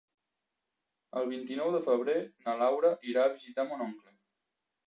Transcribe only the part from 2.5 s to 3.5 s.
Laura irà a